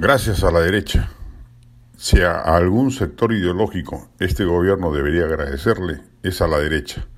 [0.00, 1.10] Gracias a la derecha.
[1.96, 7.08] Si a algún sector ideológico este gobierno debería agradecerle, es a la derecha.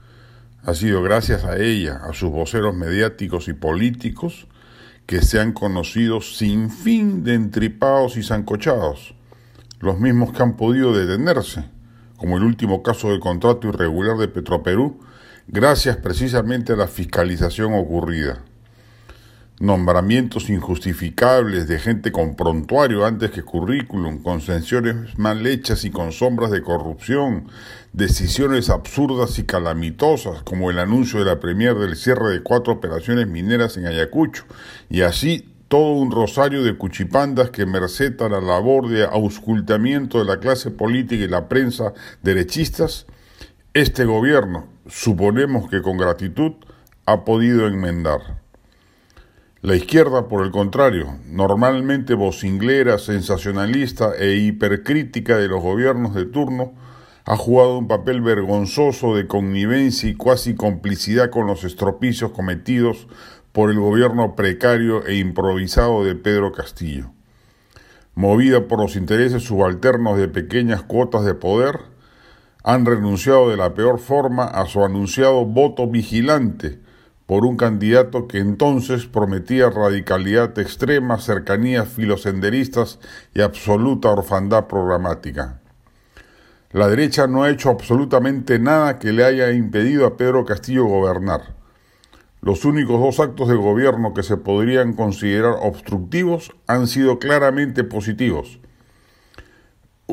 [0.62, 4.46] Ha sido gracias a ella, a sus voceros mediáticos y políticos,
[5.04, 9.14] que se han conocido sin fin de entripados y zancochados,
[9.80, 11.66] los mismos que han podido detenerse,
[12.16, 15.00] como el último caso de contrato irregular de Petroperú,
[15.48, 18.42] gracias precisamente a la fiscalización ocurrida
[19.60, 26.50] nombramientos injustificables de gente con prontuario antes que currículum, concesiones mal hechas y con sombras
[26.50, 27.46] de corrupción,
[27.92, 33.28] decisiones absurdas y calamitosas, como el anuncio de la Premier del cierre de cuatro operaciones
[33.28, 34.44] mineras en Ayacucho,
[34.88, 40.40] y así todo un rosario de cuchipandas que merced la labor de auscultamiento de la
[40.40, 43.04] clase política y la prensa derechistas,
[43.74, 46.52] este gobierno, suponemos que con gratitud,
[47.04, 48.39] ha podido enmendar.
[49.62, 56.72] La izquierda, por el contrario, normalmente vocinglera, sensacionalista e hipercrítica de los gobiernos de turno,
[57.26, 63.06] ha jugado un papel vergonzoso de connivencia y cuasi complicidad con los estropicios cometidos
[63.52, 67.10] por el gobierno precario e improvisado de Pedro Castillo.
[68.14, 71.80] Movida por los intereses subalternos de pequeñas cuotas de poder,
[72.64, 76.80] han renunciado de la peor forma a su anunciado voto vigilante,
[77.30, 82.98] por un candidato que entonces prometía radicalidad extrema, cercanías filosenderistas
[83.32, 85.60] y absoluta orfandad programática.
[86.72, 91.54] La derecha no ha hecho absolutamente nada que le haya impedido a Pedro Castillo gobernar.
[92.40, 98.58] Los únicos dos actos de gobierno que se podrían considerar obstructivos han sido claramente positivos.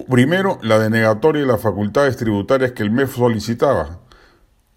[0.07, 4.01] Primero, la denegatoria de las facultades tributarias que el MEF solicitaba,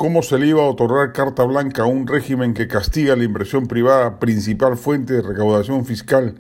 [0.01, 3.67] ¿Cómo se le iba a otorgar carta blanca a un régimen que castiga la inversión
[3.67, 6.37] privada, principal fuente de recaudación fiscal,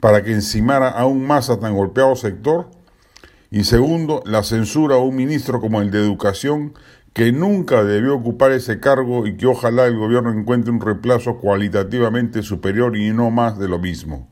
[0.00, 2.70] para que encimara aún más a tan golpeado sector?
[3.52, 6.74] Y segundo, la censura a un ministro como el de Educación,
[7.12, 12.42] que nunca debió ocupar ese cargo y que ojalá el gobierno encuentre un reemplazo cualitativamente
[12.42, 14.26] superior y no más de lo mismo.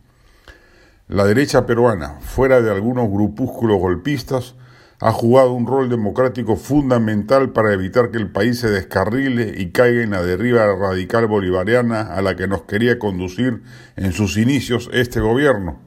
[1.07, 4.57] La derecha peruana, fuera de algunos grupúsculos golpistas,
[5.05, 10.01] ha jugado un rol democrático fundamental para evitar que el país se descarrile y caiga
[10.05, 13.65] en la deriva radical bolivariana a la que nos quería conducir
[13.97, 15.81] en sus inicios este gobierno,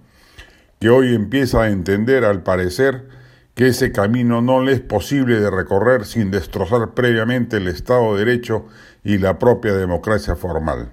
[0.82, 3.08] que hoy empieza a entender, al parecer,
[3.54, 8.26] que ese camino no le es posible de recorrer sin destrozar previamente el Estado de
[8.26, 8.66] Derecho
[9.02, 10.92] y la propia democracia formal.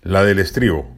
[0.00, 0.95] La del estribo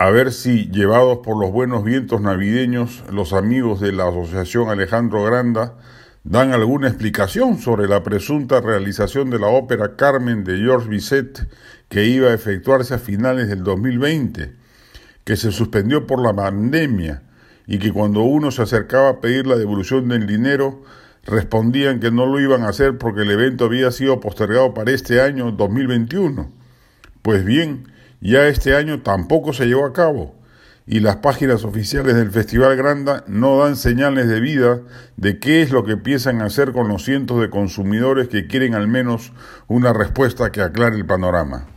[0.00, 5.22] a ver si, llevados por los buenos vientos navideños, los amigos de la Asociación Alejandro
[5.24, 5.74] Granda
[6.24, 11.46] dan alguna explicación sobre la presunta realización de la ópera Carmen de Georges Bizet
[11.90, 14.54] que iba a efectuarse a finales del 2020,
[15.24, 17.22] que se suspendió por la pandemia
[17.66, 20.82] y que cuando uno se acercaba a pedir la devolución del dinero,
[21.26, 25.20] respondían que no lo iban a hacer porque el evento había sido postergado para este
[25.20, 26.50] año 2021.
[27.20, 27.84] Pues bien,
[28.20, 30.34] ya este año tampoco se llevó a cabo
[30.86, 34.80] y las páginas oficiales del Festival Granda no dan señales de vida
[35.16, 38.88] de qué es lo que piensan hacer con los cientos de consumidores que quieren al
[38.88, 39.32] menos
[39.68, 41.68] una respuesta que aclare el panorama.